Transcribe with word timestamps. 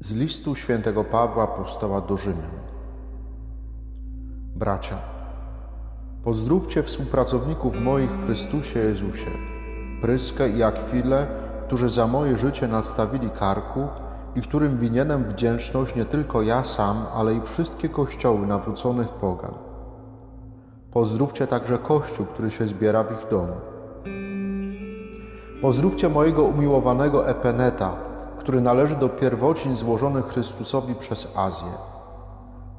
Z 0.00 0.14
listu 0.14 0.54
świętego 0.54 1.04
Pawła 1.04 1.44
apostoła 1.44 2.00
do 2.00 2.16
Rzymian. 2.16 2.50
Bracia, 4.56 4.98
pozdrówcie 6.24 6.82
współpracowników 6.82 7.80
moich 7.80 8.10
w 8.10 8.24
Chrystusie 8.24 8.78
Jezusie, 8.78 9.30
Pryskę 10.02 10.48
i 10.48 10.62
Akwilę, 10.62 11.26
którzy 11.66 11.88
za 11.88 12.06
moje 12.06 12.36
życie 12.36 12.68
nadstawili 12.68 13.30
karku 13.30 13.88
i 14.34 14.40
którym 14.40 14.78
winienem 14.78 15.24
wdzięczność 15.24 15.94
nie 15.94 16.04
tylko 16.04 16.42
ja 16.42 16.64
sam, 16.64 17.06
ale 17.14 17.34
i 17.34 17.40
wszystkie 17.40 17.88
kościoły 17.88 18.46
nawróconych 18.46 19.08
pogan. 19.08 19.54
Pozdrówcie 20.90 21.46
także 21.46 21.78
Kościół, 21.78 22.26
który 22.26 22.50
się 22.50 22.66
zbiera 22.66 23.04
w 23.04 23.12
ich 23.12 23.28
domu. 23.30 23.54
Pozdrówcie 25.62 26.08
mojego 26.08 26.42
umiłowanego 26.42 27.28
Epeneta, 27.28 28.07
który 28.48 28.60
należy 28.60 28.96
do 28.96 29.08
pierwocin 29.08 29.76
złożonych 29.76 30.26
Chrystusowi 30.26 30.94
przez 30.94 31.28
Azję. 31.36 31.72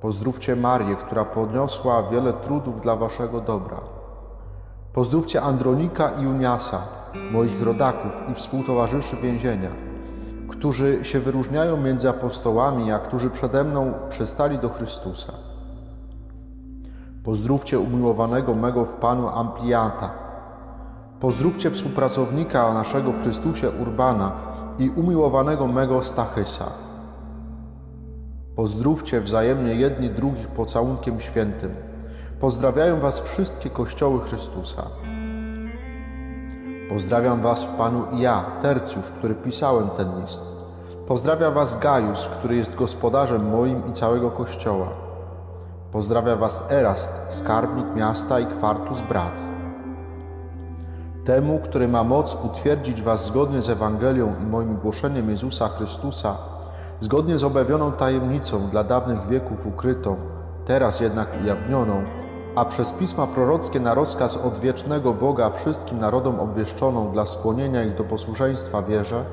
Pozdrówcie 0.00 0.56
Marię, 0.56 0.96
która 0.96 1.24
podniosła 1.24 2.02
wiele 2.02 2.32
trudów 2.32 2.80
dla 2.80 2.96
waszego 2.96 3.40
dobra. 3.40 3.80
Pozdrówcie 4.92 5.42
Andronika 5.42 6.10
i 6.10 6.26
Uniasa, 6.26 6.78
moich 7.32 7.62
rodaków 7.62 8.12
i 8.30 8.34
współtowarzyszy 8.34 9.16
więzienia, 9.16 9.70
którzy 10.48 11.04
się 11.04 11.20
wyróżniają 11.20 11.76
między 11.76 12.08
apostołami, 12.08 12.92
a 12.92 12.98
którzy 12.98 13.30
przede 13.30 13.64
mną 13.64 13.92
przystali 14.08 14.58
do 14.58 14.68
Chrystusa. 14.68 15.32
Pozdrówcie 17.24 17.78
umiłowanego 17.78 18.54
mego 18.54 18.84
w 18.84 18.94
Panu 18.94 19.28
Ampliata. 19.28 20.10
Pozdrówcie 21.20 21.70
współpracownika 21.70 22.74
naszego 22.74 23.12
w 23.12 23.22
Chrystusie 23.22 23.70
Urbana, 23.70 24.51
i 24.78 24.90
umiłowanego 24.90 25.66
mego 25.66 26.02
Stachysa. 26.02 26.64
Pozdrówcie 28.56 29.20
wzajemnie 29.20 29.74
jedni 29.74 30.10
drugich 30.10 30.48
pocałunkiem 30.48 31.20
świętym. 31.20 31.74
Pozdrawiają 32.40 33.00
Was 33.00 33.20
wszystkie 33.20 33.70
kościoły 33.70 34.20
Chrystusa. 34.20 34.82
Pozdrawiam 36.88 37.42
Was 37.42 37.64
w 37.64 37.68
Panu 37.68 38.04
i 38.12 38.20
ja, 38.20 38.44
Tercjusz, 38.62 39.06
który 39.06 39.34
pisałem 39.34 39.88
ten 39.88 40.20
list. 40.20 40.42
Pozdrawia 41.06 41.50
Was 41.50 41.78
Gajus, 41.78 42.28
który 42.28 42.56
jest 42.56 42.74
gospodarzem 42.74 43.50
moim 43.50 43.86
i 43.90 43.92
całego 43.92 44.30
Kościoła. 44.30 44.88
Pozdrawia 45.92 46.36
Was 46.36 46.72
Erast, 46.72 47.12
skarbnik 47.28 47.86
miasta 47.94 48.40
i 48.40 48.46
kwartus 48.46 49.00
brat. 49.00 49.51
Temu, 51.24 51.58
który 51.58 51.88
ma 51.88 52.04
moc 52.04 52.36
utwierdzić 52.44 53.02
Was 53.02 53.24
zgodnie 53.24 53.62
z 53.62 53.68
Ewangelią 53.68 54.34
i 54.42 54.46
moim 54.46 54.76
głoszeniem 54.76 55.30
Jezusa 55.30 55.68
Chrystusa, 55.68 56.36
zgodnie 57.00 57.38
z 57.38 57.44
objawioną 57.44 57.92
tajemnicą 57.92 58.68
dla 58.68 58.84
dawnych 58.84 59.28
wieków 59.28 59.66
ukrytą, 59.66 60.16
teraz 60.66 61.00
jednak 61.00 61.28
ujawnioną, 61.44 62.04
a 62.56 62.64
przez 62.64 62.92
pisma 62.92 63.26
prorockie 63.26 63.80
na 63.80 63.94
rozkaz 63.94 64.36
odwiecznego 64.36 65.14
Boga 65.14 65.50
wszystkim 65.50 65.98
narodom 65.98 66.40
obwieszczoną 66.40 67.12
dla 67.12 67.26
skłonienia 67.26 67.84
ich 67.84 67.94
do 67.94 68.04
posłuszeństwa 68.04 68.82
wierze, 68.82 69.24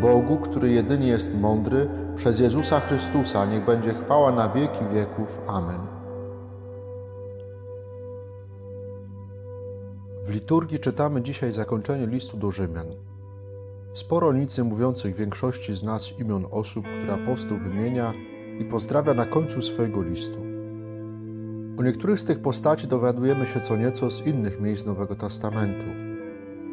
Bogu, 0.00 0.36
który 0.36 0.72
jedynie 0.72 1.08
jest 1.08 1.34
mądry, 1.40 1.88
przez 2.16 2.38
Jezusa 2.38 2.80
Chrystusa 2.80 3.46
niech 3.46 3.64
będzie 3.64 3.94
chwała 3.94 4.32
na 4.32 4.48
wieki 4.48 4.84
wieków. 4.92 5.40
Amen. 5.46 6.03
W 10.24 10.30
liturgii 10.30 10.78
czytamy 10.78 11.22
dzisiaj 11.22 11.52
zakończenie 11.52 12.06
listu 12.06 12.36
do 12.36 12.50
Rzymian. 12.50 12.86
Sporo 13.92 14.32
nic 14.32 14.58
mówiących 14.58 15.16
większości 15.16 15.76
z 15.76 15.82
nas 15.82 16.18
imion 16.20 16.46
osób, 16.50 16.84
które 16.84 17.14
apostoł 17.14 17.58
wymienia 17.58 18.12
i 18.60 18.64
pozdrawia 18.64 19.14
na 19.14 19.26
końcu 19.26 19.62
swojego 19.62 20.02
listu. 20.02 20.38
O 21.78 21.82
niektórych 21.82 22.20
z 22.20 22.24
tych 22.24 22.42
postaci 22.42 22.88
dowiadujemy 22.88 23.46
się 23.46 23.60
co 23.60 23.76
nieco 23.76 24.10
z 24.10 24.26
innych 24.26 24.60
miejsc 24.60 24.86
Nowego 24.86 25.16
Testamentu. 25.16 25.86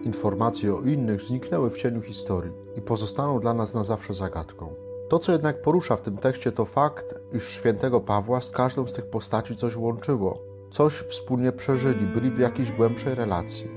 Informacje 0.03 0.75
o 0.75 0.81
innych 0.81 1.21
zniknęły 1.21 1.69
w 1.69 1.77
cieniu 1.77 2.01
historii 2.01 2.51
i 2.75 2.81
pozostaną 2.81 3.39
dla 3.39 3.53
nas 3.53 3.73
na 3.73 3.83
zawsze 3.83 4.13
zagadką. 4.13 4.73
To, 5.09 5.19
co 5.19 5.31
jednak 5.31 5.61
porusza 5.61 5.95
w 5.95 6.01
tym 6.01 6.17
tekście, 6.17 6.51
to 6.51 6.65
fakt, 6.65 7.15
iż 7.33 7.49
świętego 7.49 8.01
Pawła 8.01 8.41
z 8.41 8.49
każdą 8.49 8.87
z 8.87 8.93
tych 8.93 9.05
postaci 9.05 9.55
coś 9.55 9.75
łączyło, 9.75 10.50
coś 10.71 10.93
wspólnie 10.93 11.51
przeżyli, 11.51 12.05
byli 12.05 12.31
w 12.31 12.39
jakiejś 12.39 12.71
głębszej 12.71 13.15
relacji. 13.15 13.67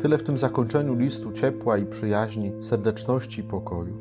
Tyle 0.00 0.18
w 0.18 0.22
tym 0.22 0.38
zakończeniu 0.38 0.94
listu 0.94 1.32
ciepła 1.32 1.78
i 1.78 1.86
przyjaźni, 1.86 2.52
serdeczności 2.60 3.40
i 3.40 3.44
pokoju. 3.44 3.94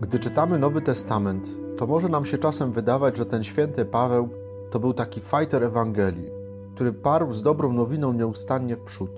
Gdy 0.00 0.18
czytamy 0.18 0.58
Nowy 0.58 0.80
Testament, 0.80 1.48
to 1.76 1.86
może 1.86 2.08
nam 2.08 2.24
się 2.24 2.38
czasem 2.38 2.72
wydawać, 2.72 3.16
że 3.16 3.26
ten 3.26 3.44
święty 3.44 3.84
Paweł 3.84 4.28
to 4.70 4.80
był 4.80 4.94
taki 4.94 5.20
fighter 5.20 5.64
Ewangelii, 5.64 6.30
który 6.74 6.92
parł 6.92 7.32
z 7.32 7.42
dobrą 7.42 7.72
nowiną 7.72 8.12
nieustannie 8.12 8.76
w 8.76 8.80
przód. 8.80 9.10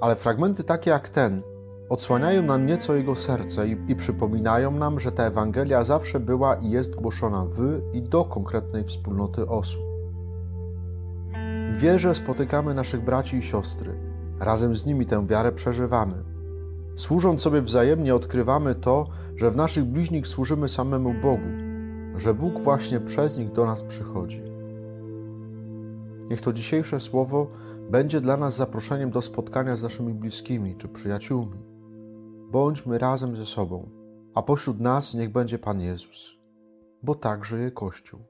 Ale 0.00 0.16
fragmenty 0.16 0.64
takie 0.64 0.90
jak 0.90 1.08
ten 1.08 1.42
odsłaniają 1.90 2.42
nam 2.42 2.66
nieco 2.66 2.94
jego 2.94 3.14
serce 3.14 3.68
i, 3.68 3.76
i, 3.88 3.96
przypominają 3.96 4.70
nam, 4.70 5.00
że 5.00 5.12
ta 5.12 5.24
Ewangelia 5.24 5.84
zawsze 5.84 6.20
była 6.20 6.54
i 6.54 6.70
jest 6.70 6.94
głoszona 6.94 7.46
w 7.46 7.80
i 7.92 8.02
do 8.02 8.24
konkretnej 8.24 8.84
wspólnoty 8.84 9.46
osób. 9.46 9.82
W 11.72 11.76
wierze 11.76 12.14
spotykamy 12.14 12.74
naszych 12.74 13.04
braci 13.04 13.36
i 13.36 13.42
siostry, 13.42 13.94
razem 14.40 14.74
z 14.74 14.86
nimi 14.86 15.06
tę 15.06 15.26
wiarę 15.26 15.52
przeżywamy. 15.52 16.24
Służąc 16.96 17.42
sobie 17.42 17.62
wzajemnie, 17.62 18.14
odkrywamy 18.14 18.74
to, 18.74 19.06
że 19.36 19.50
w 19.50 19.56
naszych 19.56 19.84
bliźnich 19.84 20.26
służymy 20.26 20.68
samemu 20.68 21.14
Bogu, 21.22 21.48
że 22.16 22.34
Bóg 22.34 22.58
właśnie 22.58 23.00
przez 23.00 23.38
nich 23.38 23.52
do 23.52 23.66
nas 23.66 23.82
przychodzi. 23.82 24.42
Niech 26.30 26.40
to 26.40 26.52
dzisiejsze 26.52 27.00
słowo 27.00 27.46
będzie 27.90 28.20
dla 28.20 28.36
nas 28.36 28.56
zaproszeniem 28.56 29.10
do 29.10 29.22
spotkania 29.22 29.76
z 29.76 29.82
naszymi 29.82 30.14
bliskimi 30.14 30.76
czy 30.76 30.88
przyjaciółmi 30.88 31.69
bądźmy 32.50 32.98
razem 32.98 33.36
ze 33.36 33.46
sobą, 33.46 33.90
a 34.34 34.42
pośród 34.42 34.80
nas 34.80 35.14
niech 35.14 35.32
będzie 35.32 35.58
Pan 35.58 35.80
Jezus, 35.80 36.36
bo 37.02 37.14
tak 37.14 37.44
żyje 37.44 37.70
Kościół. 37.70 38.29